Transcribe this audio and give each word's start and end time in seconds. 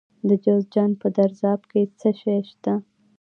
د 0.27 0.29
جوزجان 0.43 0.91
په 1.01 1.07
درزاب 1.17 1.61
کې 1.71 1.81
څه 1.99 2.09
شی 2.19 2.39
شته؟ 2.49 2.73